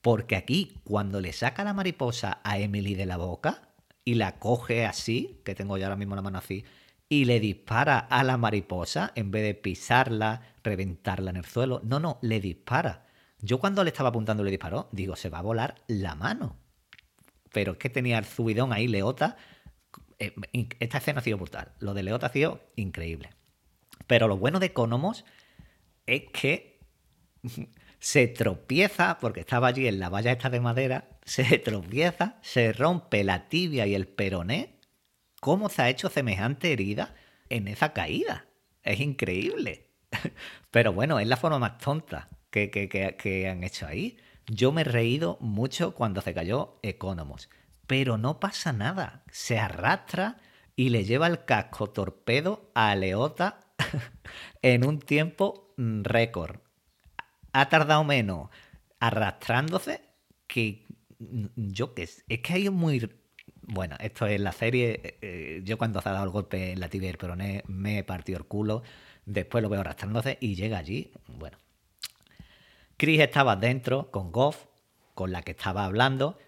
[0.00, 3.68] Porque aquí, cuando le saca la mariposa a Emily de la boca
[4.04, 6.64] y la coge así, que tengo ya ahora mismo la mano así,
[7.08, 12.00] y le dispara a la mariposa, en vez de pisarla, reventarla en el suelo, no,
[12.00, 13.06] no, le dispara.
[13.38, 16.56] Yo cuando le estaba apuntando le disparó, digo, se va a volar la mano.
[17.52, 19.36] Pero es que tenía el subidón ahí, Leota.
[20.20, 20.34] Eh,
[20.80, 21.72] Esta escena ha sido brutal.
[21.80, 23.30] Lo de Leota ha sido increíble.
[24.06, 25.24] Pero lo bueno de Economos
[26.06, 26.80] es que
[27.98, 33.24] se tropieza, porque estaba allí en la valla esta de madera, se tropieza, se rompe
[33.24, 34.78] la tibia y el peroné.
[35.40, 37.14] ¿Cómo se ha hecho semejante herida
[37.48, 38.46] en esa caída?
[38.82, 39.88] Es increíble.
[40.70, 44.18] Pero bueno, es la forma más tonta que, que- que- que han hecho ahí.
[44.46, 47.48] Yo me he reído mucho cuando se cayó Economos.
[47.90, 49.24] Pero no pasa nada.
[49.32, 50.36] Se arrastra
[50.76, 53.58] y le lleva el casco torpedo a Leota
[54.62, 56.60] en un tiempo mm, récord.
[57.52, 58.48] Ha tardado menos
[59.00, 60.02] arrastrándose
[60.46, 60.86] que
[61.18, 63.10] mm, yo que es, es que hay muy
[63.62, 66.88] bueno esto es la serie eh, yo cuando se ha dado el golpe en la
[66.88, 68.84] tibia y el peroné me he partido el culo
[69.26, 71.58] después lo veo arrastrándose y llega allí bueno.
[72.96, 74.66] Chris estaba dentro con Goff
[75.14, 76.38] con la que estaba hablando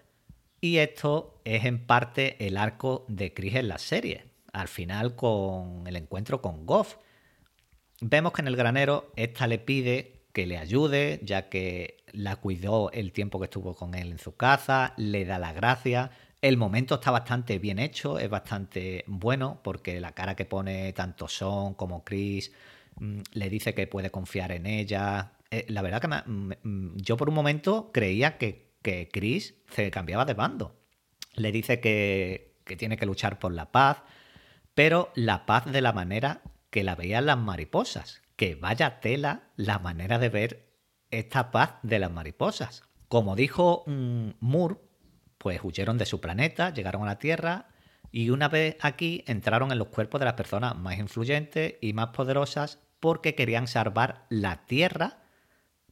[0.63, 5.85] y esto es en parte el arco de Chris en la serie al final con
[5.87, 6.95] el encuentro con Goff
[8.05, 12.91] Vemos que en el granero esta le pide que le ayude, ya que la cuidó
[12.91, 16.09] el tiempo que estuvo con él en su casa, le da las gracias.
[16.41, 21.29] El momento está bastante bien hecho, es bastante bueno, porque la cara que pone tanto
[21.29, 22.51] Son como Chris
[22.97, 25.31] mm, le dice que puede confiar en ella.
[25.49, 30.25] Eh, la verdad que mm, yo por un momento creía que, que Chris se cambiaba
[30.25, 30.79] de bando.
[31.33, 34.03] Le dice que, que tiene que luchar por la paz,
[34.75, 38.21] pero la paz de la manera que la veían las mariposas.
[38.35, 40.73] Que vaya tela la manera de ver
[41.11, 42.83] esta paz de las mariposas.
[43.07, 44.77] Como dijo mm, Moore,
[45.37, 47.67] pues huyeron de su planeta, llegaron a la Tierra
[48.11, 52.07] y una vez aquí entraron en los cuerpos de las personas más influyentes y más
[52.09, 55.23] poderosas porque querían salvar la Tierra,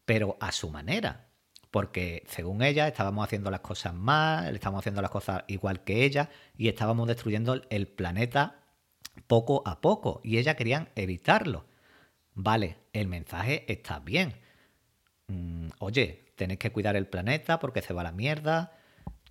[0.06, 1.31] pero a su manera.
[1.72, 6.30] Porque según ella estábamos haciendo las cosas mal, estábamos haciendo las cosas igual que ella
[6.58, 8.58] y estábamos destruyendo el- planeta
[9.28, 11.66] poco a poco y ella querían evitarlo.
[12.34, 14.36] Vale, el mensaje está bien.
[15.28, 18.74] Mm, oye, tenéis que cuidar el planeta porque se va a la mierda.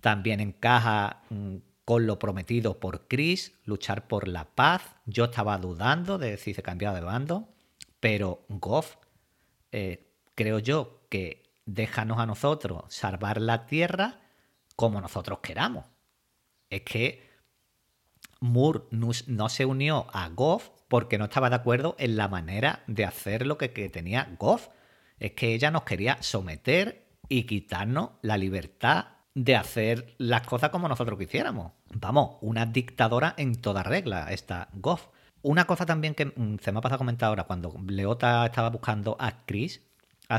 [0.01, 4.81] También encaja mm, con lo prometido por Chris, luchar por la paz.
[5.05, 7.49] Yo estaba dudando de si se cambiaba de bando,
[7.99, 8.95] pero Goff,
[9.71, 14.19] eh, creo yo que déjanos a nosotros salvar la Tierra
[14.75, 15.85] como nosotros queramos.
[16.69, 17.29] Es que
[18.39, 23.05] Moore no, se unió a Goff porque no estaba de acuerdo en la manera de
[23.05, 24.69] hacer lo que, que tenía Goff.
[25.19, 30.87] Es que ella nos quería someter y quitarnos la libertad de hacer las cosas como
[30.87, 31.73] nosotros quisiéramos.
[31.93, 35.07] Vamos, una dictadora en toda regla, esta Goff.
[35.43, 38.69] Una cosa también que mm, se me ha pasado a comentar ahora, cuando Leota estaba
[38.69, 39.81] buscando a Chris,
[40.31, 40.37] ha,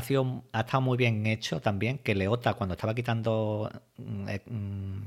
[0.59, 5.01] estado muy bien hecho también que Leota, cuando estaba quitando, mm, eh, mm,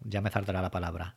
[0.00, 1.16] ya me saldrá la palabra,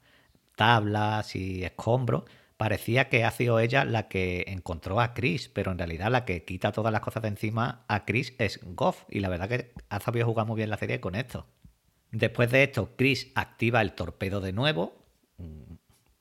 [0.55, 2.23] tablas y escombros,
[2.57, 6.45] parecía que ha sido ella la que encontró a Chris, pero en realidad la que
[6.45, 9.99] quita todas las cosas de encima a Chris es Goff, y la verdad que ha
[9.99, 11.47] sabido jugar muy bien la serie con esto.
[12.11, 15.05] Después de esto, Chris activa el torpedo de nuevo.
[15.37, 15.75] Mm,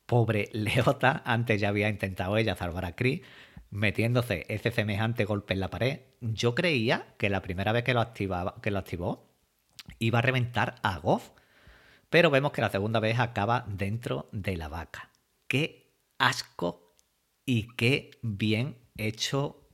[0.06, 3.20] Pobre Leota, antes ya había intentado ella salvar a Chris,
[3.70, 6.00] metiéndose ese semejante golpe en la pared.
[6.20, 9.30] Yo creía que la primera vez que lo, activaba, que lo activó
[9.98, 11.30] iba a reventar a Goff,
[12.08, 15.10] pero vemos que la segunda vez acaba dentro de la vaca.
[15.48, 16.94] ¡Qué asco!
[17.46, 19.68] Y qué bien hecho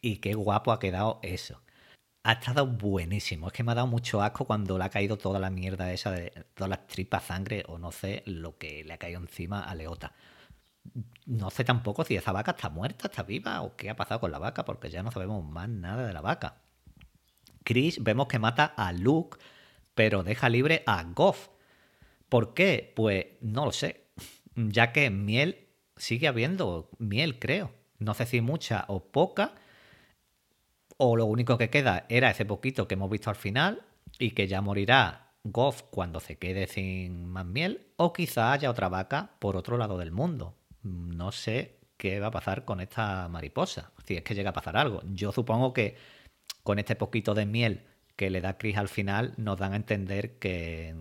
[0.00, 1.62] y qué guapo ha quedado eso
[2.24, 3.48] ha estado buenísimo.
[3.48, 6.10] Es que me ha dado mucho asco cuando le ha caído toda la mierda esa
[6.12, 9.74] de todas las tripas, sangre o no sé lo que le ha caído encima a
[9.74, 10.12] Leota.
[11.26, 14.32] No sé tampoco si esa vaca está muerta, está viva o qué ha pasado con
[14.32, 16.62] la vaca, porque ya no sabemos más nada de la vaca.
[17.64, 19.38] Chris vemos que mata a Luke,
[19.94, 21.48] pero deja libre a Goff.
[22.28, 22.92] ¿Por qué?
[22.96, 24.06] Pues no lo sé.
[24.54, 27.72] Ya que miel sigue habiendo miel, creo.
[27.98, 29.54] No sé si mucha o poca
[30.96, 33.82] o lo único que queda era ese poquito que hemos visto al final
[34.18, 38.88] y que ya morirá Goff cuando se quede sin más miel, o quizá haya otra
[38.88, 40.54] vaca por otro lado del mundo.
[40.82, 44.76] No sé qué va a pasar con esta mariposa, si es que llega a pasar
[44.76, 45.02] algo.
[45.06, 45.96] Yo supongo que
[46.62, 50.38] con este poquito de miel que le da Chris al final, nos dan a entender
[50.38, 50.94] que,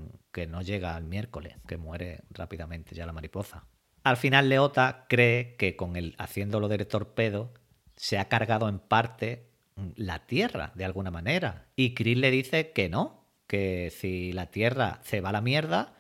[0.48, 3.66] no llega al miércoles, que muere rápidamente ya la mariposa.
[4.04, 7.54] Al final Leota cree que con el haciéndolo del torpedo
[7.96, 9.52] se ha cargado en parte
[9.96, 11.68] la Tierra, de alguna manera.
[11.76, 15.94] Y Chris le dice que no, que si la Tierra se va a la mierda,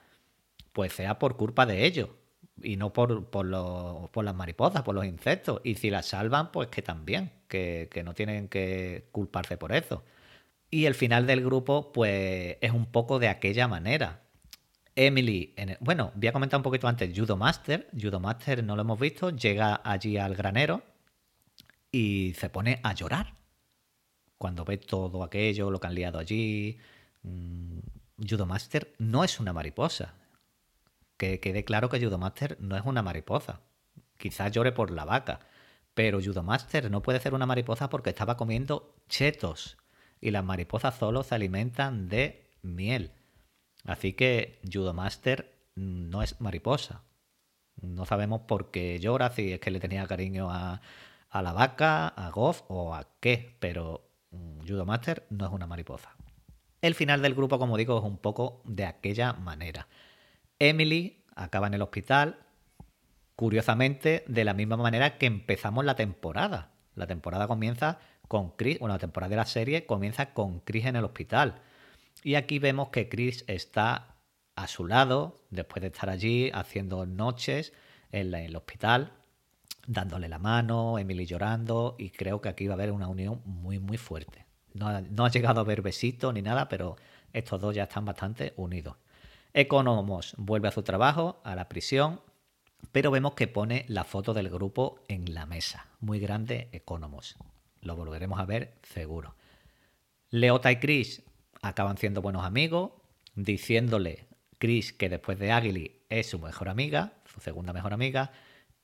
[0.72, 2.10] pues sea por culpa de ellos.
[2.64, 5.62] Y no por, por, los, por las mariposas, por los insectos.
[5.64, 10.04] Y si la salvan, pues que también, que, que no tienen que culparse por eso.
[10.70, 14.22] Y el final del grupo, pues es un poco de aquella manera.
[14.96, 19.00] Emily, bueno, voy a comentar un poquito antes, Judo Master, Judo Master no lo hemos
[19.00, 20.84] visto, llega allí al granero
[21.92, 23.34] y se pone a llorar
[24.38, 26.78] cuando ve todo aquello, lo que han liado allí.
[27.24, 27.80] mm,
[28.28, 30.16] Judo Master no es una mariposa.
[31.22, 33.62] Que quede claro que Judo Master no es una mariposa.
[34.18, 35.42] Quizás llore por la vaca.
[35.94, 39.78] Pero Judo Master no puede ser una mariposa porque estaba comiendo chetos.
[40.20, 43.12] Y las mariposas solo se alimentan de miel.
[43.86, 47.04] Así que Judo Master no es mariposa.
[47.84, 50.82] No sabemos por qué llora, si es que le tenía cariño a,
[51.40, 56.16] la vaca, a Goff o a qué, pero mm, Judo Master no es una mariposa.
[56.82, 59.88] El final del grupo, como digo, es un poco de aquella manera.
[60.62, 62.38] Emily acaba en el hospital,
[63.36, 66.70] curiosamente, de la misma manera que empezamos la temporada.
[66.94, 67.98] La temporada comienza
[68.28, 71.56] con Chris, bueno, la temporada de la serie comienza con Chris en el hospital.
[72.24, 74.18] Y aquí vemos que Chris está
[74.56, 77.74] a su lado, después de estar allí haciendo noches
[78.12, 79.14] en el hospital,
[79.88, 83.80] dándole la mano, Emily llorando, y creo que aquí va a haber una unión muy,
[83.80, 84.46] muy fuerte.
[84.76, 86.98] No no ha llegado a haber besitos ni nada, pero
[87.34, 88.96] estos dos ya están bastante unidos.
[89.54, 92.22] Economos vuelve a su trabajo, a la prisión,
[92.92, 95.88] pero vemos que pone la foto del grupo en la mesa.
[96.00, 97.36] Muy grande, Economos.
[97.82, 99.36] Lo volveremos a ver seguro.
[100.30, 101.24] Leota y Chris
[101.62, 102.92] acaban siendo buenos amigos,
[103.36, 108.32] diciéndole Chris que después de Aguili es su mejor amiga, su segunda mejor amiga,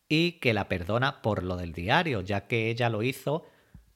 [0.10, 3.46] y que la perdona por lo del diario, ya que ella lo hizo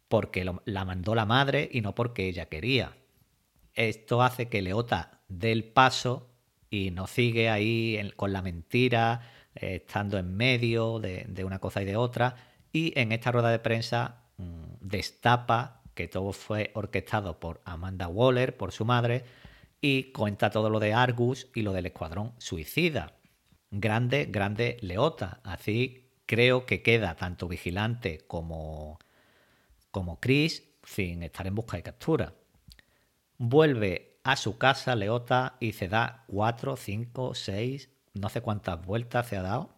[0.08, 2.98] porque lo- la mandó la madre y no porque ella quería.
[3.74, 6.31] Esto hace que Leota dé el paso
[6.72, 11.84] y no sigue ahí con la mentira, eh, estando en medio de, de una cosa
[11.84, 12.36] y de otra.
[12.74, 18.56] Y en esta rueda de prensa mm, destapa que todo fue orquestado por Amanda Waller,
[18.58, 19.26] por su madre,
[19.82, 23.18] y cuenta todo lo de Argus y lo del escuadrón suicida.
[23.70, 25.42] Grande, grande Leota.
[25.44, 28.98] Así creo que queda tanto vigilante como,
[29.92, 32.34] como Chris sin estar en busca y captura.
[33.38, 39.28] Vuelve a su casa Leota y se da cuatro, cinco, seis, no sé cuántas vueltas
[39.28, 39.76] se ha dado.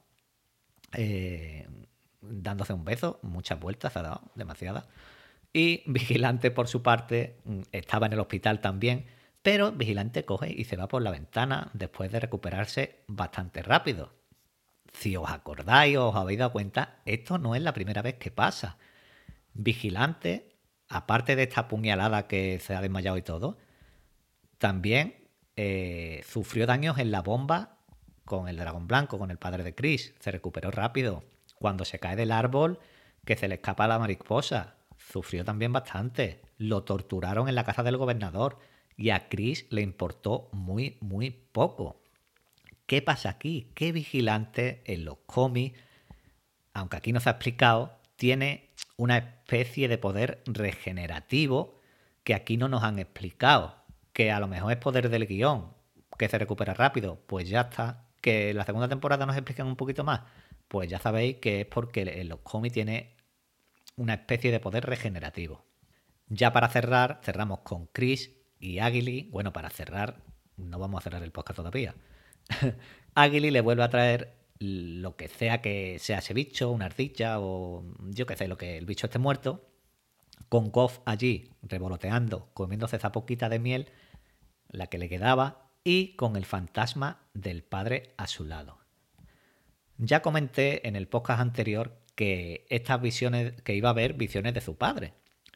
[0.93, 1.67] eh,
[2.21, 4.88] dándose un beso, muchas vueltas se ha dado, demasiadas.
[5.53, 9.08] Y Vigilante, por su parte, mm, estaba en el hospital también,
[9.41, 14.13] pero Vigilante coge y se va por la ventana después de recuperarse bastante rápido.
[14.93, 18.32] si os acordáis o os habéis dado cuenta, esto no es la primera vez que
[18.32, 18.77] pasa.
[19.53, 20.58] Vigilante,
[20.89, 23.58] aparte de esta puñalada que se ha desmayado y todo,
[24.63, 27.80] también eh, sufrió daños en la bomba
[28.23, 30.15] con el dragón blanco, con el padre de Chris.
[30.21, 31.26] Se recuperó rápido.
[31.60, 32.80] Cuando se cae del árbol,
[33.26, 36.43] que se le escapa la mariposa, sufrió también bastante.
[36.58, 38.58] Lo torturaron en la casa del gobernador
[38.95, 42.02] y a Chris le importó muy, muy poco.
[42.86, 43.69] ¿Qué pasa aquí?
[43.76, 45.78] ¿Qué vigilante en los cómics,
[46.73, 51.82] aunque aquí no se ha explicado, tiene una especie de poder regenerativo
[52.23, 53.83] que aquí no nos han explicado?
[54.13, 55.73] Que a lo mejor es poder del guion,
[56.17, 58.08] que se recupera rápido, pues ya está.
[58.21, 60.21] Que la segunda temporada nos explican un poquito más,
[60.67, 63.17] pues ya sabéis que es porque los cómics tiene
[63.97, 65.65] una especie de poder regenerativo.
[66.28, 69.30] Ya para cerrar, cerramos con Chris y Aguili.
[69.32, 70.23] Bueno, para cerrar,
[70.58, 71.95] no vamos a cerrar el podcast todavía.
[73.15, 77.84] Aguili le vuelve a traer lo que sea que sea ese bicho, una ardilla o
[78.10, 79.69] yo que sé, lo que el bicho esté muerto,
[80.49, 83.89] con Goff allí revoloteando, comiéndose esa poquita de miel,
[84.73, 88.79] la que le quedaba, y con el fantasma del padre a su lado.
[89.97, 94.62] Ya comenté en el podcast anterior que estas visiones, que iba a haber visiones de
[94.62, 95.13] su padre.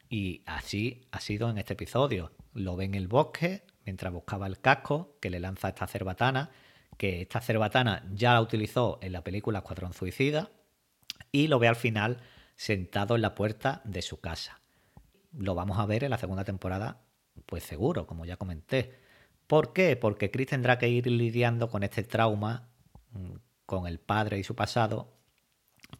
[0.08, 2.32] Y así ha sido en este episodio.
[2.54, 6.50] Lo ve en el bosque mientras buscaba el casco que le lanza esta cerbatana,
[6.96, 10.50] que esta cerbatana ya la utilizó en la película Escuadrón Suicida,
[11.32, 12.20] y lo ve al final
[12.56, 14.60] sentado en la puerta de su casa.
[15.32, 17.02] Lo vamos a ver en la segunda temporada,
[17.46, 18.98] pues seguro, como ya comenté.
[19.48, 19.96] ¿Por qué?
[19.96, 22.68] Porque Chris tendrá que ir lidiando con este trauma,
[23.12, 25.18] mm, con el padre y su pasado,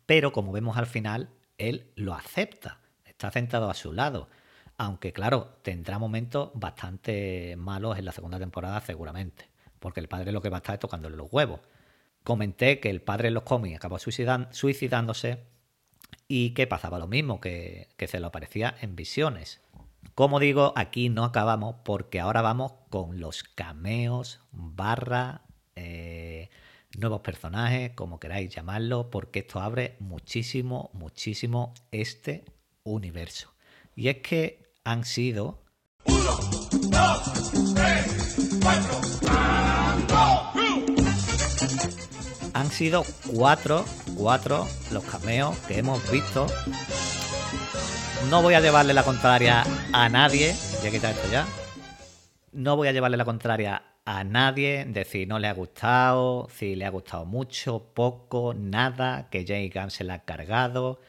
[0.04, 4.28] pero como vemos al final, él lo acepta, está sentado a su lado.
[4.76, 9.48] Aunque claro, tendrá momentos bastante malos en la segunda temporada seguramente,
[9.80, 11.60] porque el padre lo que va a estar es tocándole los huevos.
[12.24, 15.46] Comenté que el padre en los cómics acabó suicidándose
[16.28, 19.62] y que pasaba lo mismo, que, que se lo aparecía en visiones.
[20.18, 25.42] Como digo, aquí no acabamos porque ahora vamos con los cameos barra
[25.76, 26.50] eh,
[26.98, 32.44] nuevos personajes, como queráis llamarlo, porque esto abre muchísimo, muchísimo este
[32.82, 33.54] universo.
[33.94, 35.62] Y es que han sido
[42.54, 43.04] han sido
[43.36, 43.84] cuatro,
[44.16, 46.48] cuatro los cameos que hemos visto.
[48.26, 50.54] No voy a llevarle la contraria a nadie.
[50.80, 51.46] Voy a quitar esto ya.
[52.52, 56.74] No voy a llevarle la contraria a nadie de si no le ha gustado, si
[56.74, 61.00] le ha gustado mucho, poco, nada, que James Gunn se la ha cargado.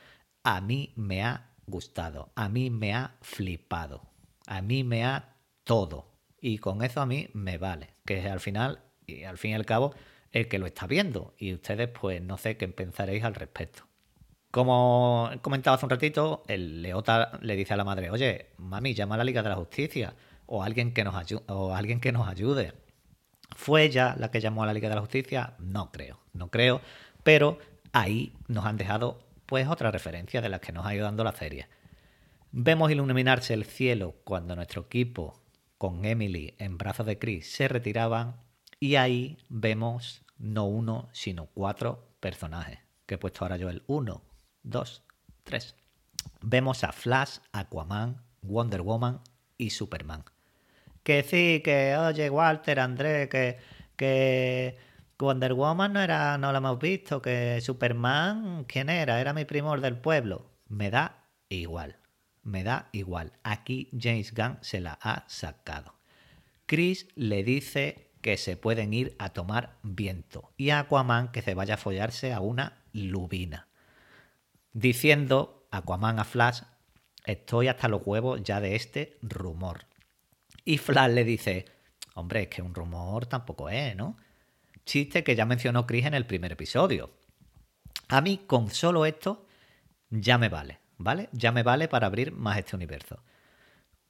[0.43, 4.03] A mí me ha gustado, a mí me ha flipado,
[4.47, 6.13] a mí me ha todo.
[6.39, 9.55] Y con eso a mí me vale, que es al final y al fin y
[9.55, 9.93] al cabo
[10.31, 11.33] el que lo está viendo.
[11.37, 13.88] Y ustedes pues no sé qué pensaréis al respecto.
[14.51, 18.93] Como he comentado hace un ratito, el Leota le dice a la madre, oye, mami,
[18.95, 20.15] llama a la Liga de la Justicia
[20.47, 22.73] o alguien que nos, ayu- o alguien que nos ayude.
[23.55, 25.53] ¿Fue ella la que llamó a la Liga de la Justicia?
[25.59, 26.81] No creo, no creo,
[27.23, 27.59] pero
[27.93, 31.31] ahí nos han dejado pues otra referencia de las que nos ha ido dando la
[31.33, 31.67] serie.
[32.51, 35.39] Vemos iluminarse el cielo cuando nuestro equipo
[35.77, 38.37] con Emily en brazos de Chris se retiraban
[38.79, 44.21] y ahí vemos no uno sino cuatro personajes que he puesto ahora yo el 1,
[44.69, 45.03] 2,
[45.43, 45.75] 3.
[46.41, 49.21] Vemos a Flash, Aquaman, Wonder Woman
[49.57, 50.23] y Superman.
[51.03, 53.57] Que sí, que oye Walter, André, que,
[53.95, 54.77] que
[55.17, 59.19] Wonder Woman no era, no lo hemos visto, que Superman, ¿quién era?
[59.19, 60.49] Era mi primor del pueblo.
[60.67, 61.97] Me da igual,
[62.43, 63.33] me da igual.
[63.43, 65.95] Aquí James Gunn se la ha sacado.
[66.65, 71.55] Chris le dice que se pueden ir a tomar viento y a Aquaman que se
[71.55, 73.68] vaya a follarse a una lubina.
[74.73, 76.61] Diciendo Aquaman a Flash,
[77.25, 79.85] estoy hasta los huevos ya de este rumor.
[80.63, 81.65] Y Flash le dice,
[82.13, 84.17] hombre, es que un rumor tampoco es, ¿no?
[84.85, 87.11] Chiste que ya mencionó Chris en el primer episodio.
[88.07, 89.45] A mí con solo esto
[90.09, 91.29] ya me vale, ¿vale?
[91.31, 93.23] Ya me vale para abrir más este universo.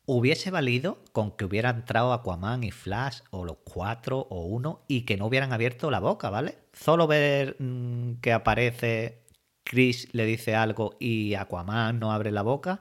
[0.05, 5.01] Hubiese valido con que hubiera entrado Aquaman y Flash o los cuatro o uno y
[5.01, 6.57] que no hubieran abierto la boca, ¿vale?
[6.73, 9.21] Solo ver mm, que aparece
[9.69, 12.79] Chris le dice algo y Aquaman no abre la boca,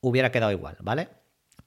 [0.00, 1.08] hubiera quedado igual, ¿vale?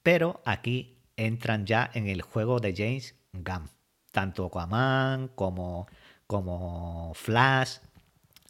[0.03, 3.69] Pero aquí entran ya en el juego de James Gunn.
[4.11, 5.87] Tanto Aquaman como,
[6.27, 7.77] como Flash,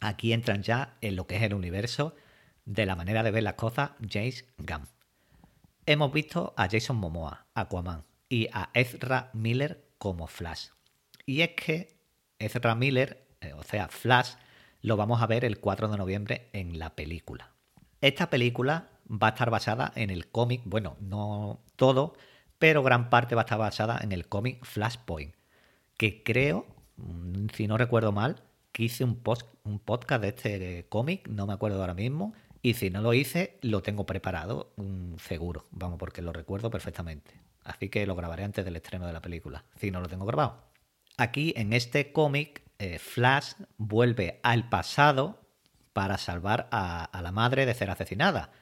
[0.00, 2.16] aquí entran ya en lo que es el universo
[2.64, 4.88] de la manera de ver las cosas James Gunn.
[5.86, 10.70] Hemos visto a Jason Momoa, Aquaman, y a Ezra Miller como Flash.
[11.26, 11.96] Y es que
[12.40, 14.32] Ezra Miller, eh, o sea, Flash,
[14.84, 17.54] lo vamos a ver el 4 de noviembre en la película.
[18.02, 22.12] Esta película va a estar basada en el cómic, bueno, no todo,
[22.58, 25.34] pero gran parte va a estar basada en el cómic Flashpoint,
[25.96, 26.66] que creo,
[26.98, 31.46] mm, si no recuerdo mal, que hice un, post, un podcast de este cómic, no
[31.46, 35.98] me acuerdo ahora mismo, y si no lo hice, lo tengo preparado, mm, seguro, vamos,
[35.98, 37.40] porque lo recuerdo perfectamente.
[37.62, 40.62] Así que lo grabaré antes del estreno de la película, si no lo tengo grabado.
[41.16, 45.40] Aquí, en este cómic, eh, Flash vuelve al pasado
[45.92, 48.52] para salvar a, a la madre de ser asesinada.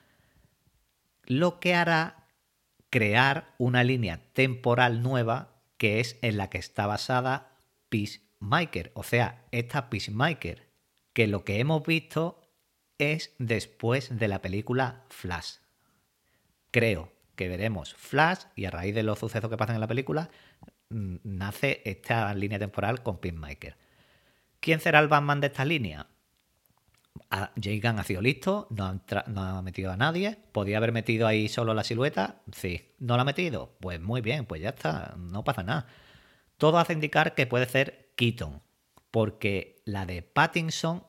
[1.24, 2.26] Lo que hará
[2.90, 7.56] crear una línea temporal nueva que es en la que está basada
[7.88, 8.92] Peacemaker.
[8.94, 10.68] O sea, esta Peacemaker,
[11.12, 12.40] que lo que hemos visto
[12.98, 15.56] es después de la película Flash.
[16.70, 20.30] Creo que veremos Flash y a raíz de los sucesos que pasan en la película
[20.90, 23.76] mm, nace esta línea temporal con Peacemaker.
[24.62, 26.06] ¿Quién será el Batman de esta línea?
[27.30, 30.38] A- Jay Gunn ha sido listo, no ha, no ha metido a nadie.
[30.52, 32.42] ¿Podía haber metido ahí solo la silueta?
[32.52, 32.80] Sí.
[33.00, 33.76] ¿No la ha metido?
[33.80, 35.88] Pues muy bien, pues ya está, no pasa nada.
[36.58, 38.62] Todo hace indicar que puede ser Keaton,
[39.10, 41.04] porque la de Pattinson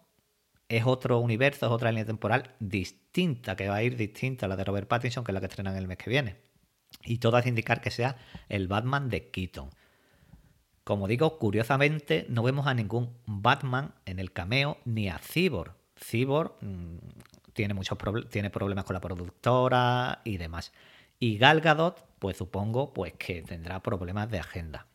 [0.68, 4.56] es otro universo, es otra línea temporal distinta, que va a ir distinta a la
[4.56, 6.38] de Robert Pattinson, que es la que estrenan el mes que viene.
[7.04, 8.18] Y todo hace indicar que sea
[8.50, 9.70] el Batman de Keaton.
[10.84, 15.74] Como digo, curiosamente no vemos a ningún Batman en el cameo ni a Cyborg.
[15.96, 16.98] Cyborg mm,
[17.54, 20.74] tiene muchos proble- tiene problemas con la productora y demás.
[21.20, 24.88] Y Gal Gadot, pues supongo pues que tendrá problemas de agenda.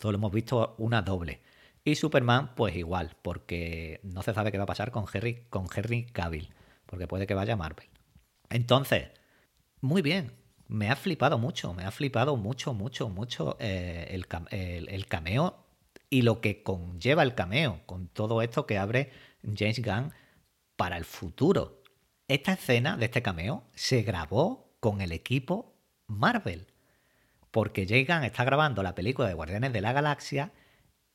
[0.00, 1.40] Solo hemos visto una doble.
[1.84, 5.66] Y Superman, pues igual, porque no se sabe qué va a pasar con Henry, con
[5.74, 6.50] Henry Cavill,
[6.86, 7.86] porque puede que vaya a Marvel.
[8.50, 9.08] Entonces,
[9.80, 10.32] muy bien.
[10.68, 15.64] Me ha flipado mucho, me ha flipado mucho, mucho, mucho eh, el, el- el cameo
[16.10, 19.10] y lo que conlleva el cameo, con todo esto que abre
[19.42, 20.12] James Gunn
[20.76, 21.82] para el futuro.
[22.28, 25.74] Esta escena de este cameo se grabó con el equipo
[26.06, 26.66] Marvel,
[27.50, 30.52] porque James Gunn está grabando la película de Guardianes de la Galaxia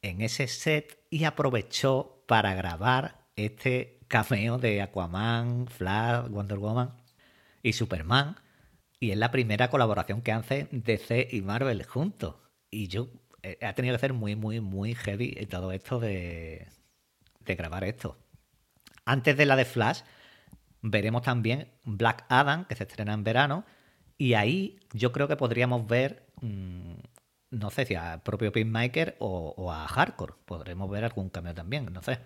[0.02, 6.94] en ese set y aprovechó para grabar este cameo de Aquaman, Flash, Wonder Woman
[7.64, 8.36] y Superman.
[9.04, 12.36] Y es la primera colaboración que hacen DC y Marvel juntos.
[12.72, 13.10] Y yo
[13.42, 16.70] eh, ha tenido que ser muy, muy, muy heavy todo esto de,
[17.42, 18.18] de grabar esto.
[19.04, 20.04] Antes de la de Flash,
[20.82, 23.66] veremos también Black Adam, que se estrena en verano.
[24.18, 26.94] Y ahí yo creo que podríamos ver, mm,
[27.52, 30.36] no sé si a propio Pinmaker o, o a Hardcore.
[30.46, 32.20] Podremos ver algún cameo también, no sé.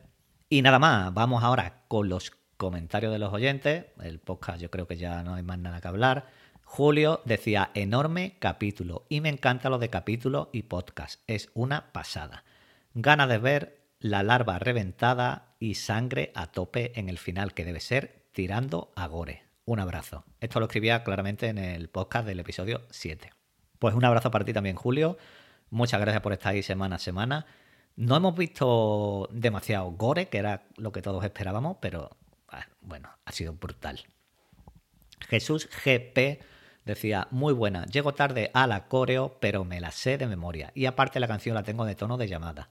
[0.48, 3.86] Y nada más, vamos ahora con los comentarios de los oyentes.
[4.00, 6.28] El podcast yo creo que ya no hay más nada que hablar.
[6.70, 9.05] Julio decía, enorme capítulo.
[9.09, 11.22] Y me encanta lo de capítulo y podcast.
[11.26, 12.43] Es una pasada.
[12.93, 17.80] Gana de ver la larva reventada y sangre a tope en el final, que debe
[17.80, 19.43] ser tirando a gore.
[19.65, 20.26] Un abrazo.
[20.39, 23.32] Esto lo escribía claramente en el podcast del episodio 7.
[23.80, 25.18] Pues un abrazo para ti también, Julio.
[25.72, 27.47] Muchas gracias por estar ahí semana a semana.
[27.95, 32.18] No hemos visto demasiado gore, que era lo que todos esperábamos, pero
[32.49, 34.01] ah, bueno, ha sido brutal.
[35.22, 36.57] Jesús GP
[36.88, 40.72] decía, muy buena, llego tarde a la coreo, pero me la sé de memoria.
[40.74, 42.70] Y aparte la canción la tengo de tono de llamada.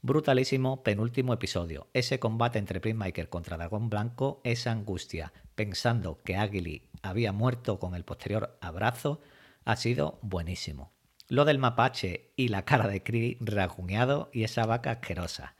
[0.00, 1.88] Brutalísimo penúltimo episodio.
[1.92, 7.94] Ese combate entre Prismaker contra Dragón Blanco, esa angustia, pensando que Aguili había muerto con
[7.94, 9.20] el posterior abrazo,
[9.64, 10.92] ha sido buenísimo.
[11.28, 15.56] Lo del mapache y la cara de Kree rajuñado y esa vaca asquerosa.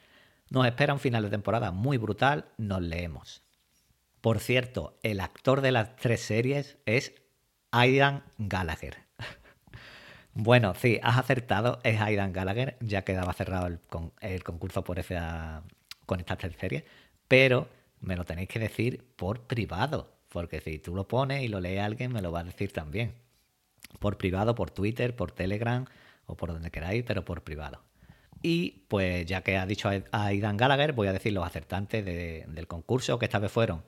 [0.48, 3.42] Nos espera un final de temporada muy brutal, nos leemos.
[4.20, 7.14] Por cierto, el actor de las tres series es
[7.78, 8.96] Aidan Gallagher.
[10.34, 14.98] bueno, sí, has acertado, es Aidan Gallagher, ya quedaba cerrado el, con- el concurso por
[14.98, 15.62] esa,
[16.06, 16.84] con estas tres series,
[17.28, 17.68] pero
[18.00, 21.78] me lo tenéis que decir por privado, porque si tú lo pones y lo lee
[21.78, 23.14] alguien, me lo va a decir también.
[23.98, 25.86] Por privado, por Twitter, por Telegram
[26.26, 27.80] o por donde queráis, pero por privado.
[28.42, 32.66] Y pues ya que ha dicho Aidan Gallagher, voy a decir los acertantes de- del
[32.66, 33.82] concurso, que esta vez fueron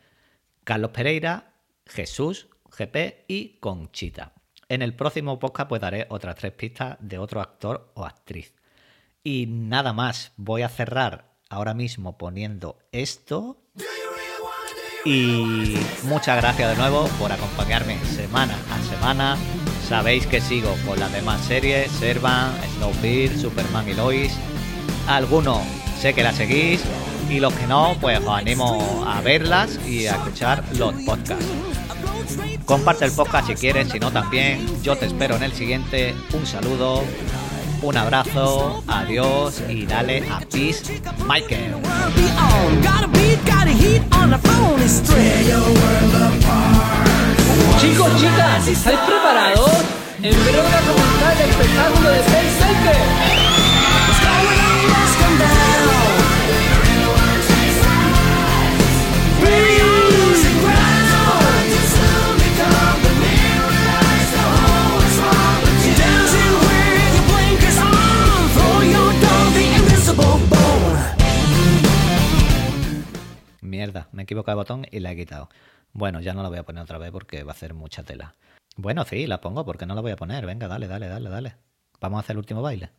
[0.65, 1.53] Carlos Pereira,
[1.87, 4.33] Jesús, GP y Conchita.
[4.69, 8.55] En el próximo podcast pues daré otras tres pistas de otro actor o actriz.
[9.25, 13.63] Y nada más, voy a cerrar ahora mismo poniendo esto.
[15.05, 19.37] Y muchas gracias de nuevo por acompañarme semana a semana.
[19.89, 24.37] Sabéis que sigo con las demás series, Servan, Snowbird, Superman y Lois.
[25.07, 25.63] Algunos
[25.99, 26.83] sé que las seguís
[27.31, 31.78] y los que no, pues os animo a verlas y a escuchar los podcasts.
[32.65, 34.67] Comparte el podcast si quieres, si no también.
[34.83, 36.15] Yo te espero en el siguiente.
[36.33, 37.03] Un saludo.
[37.81, 41.75] Un abrazo, adiós y dale a Peace Michael.
[47.81, 49.71] Chicos, chicas, ¿estáis preparados?
[50.23, 53.29] En breve va a comenzar el espectáculo de Pacemaker.
[53.29, 53.38] What's
[73.79, 75.49] Mierda, me he equivocado de botón y la he quitado.
[75.93, 78.35] Bueno, ya no la voy a poner otra vez porque va a ser mucha tela.
[78.75, 80.45] Bueno, sí, la pongo porque no la voy a poner.
[80.47, 81.55] Venga, dale, dale, dale, dale.
[82.01, 82.91] Vamos a hacer el último baile.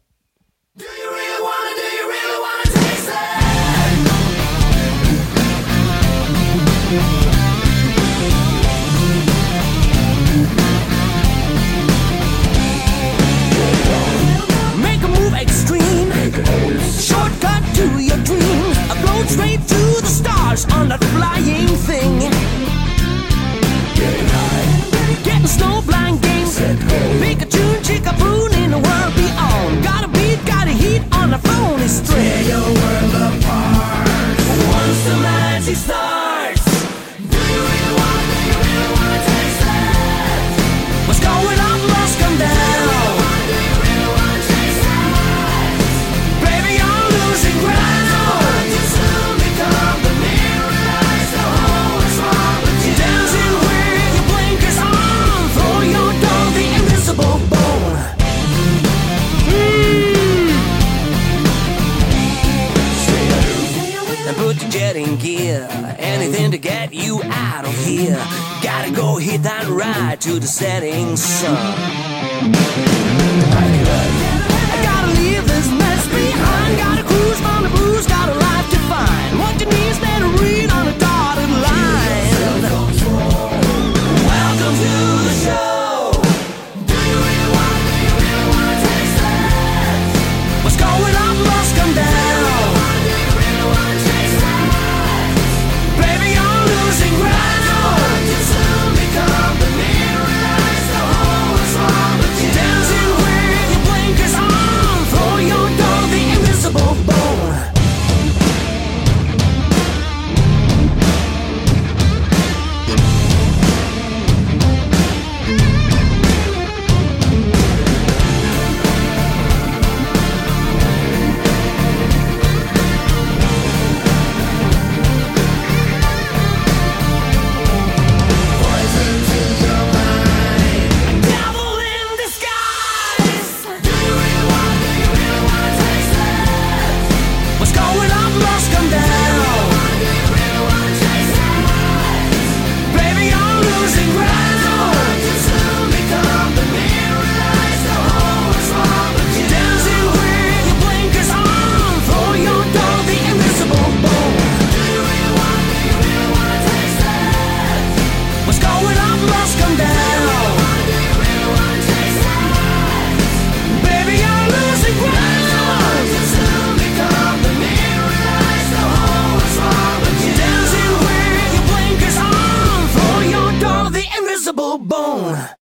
[71.20, 71.98] Sun.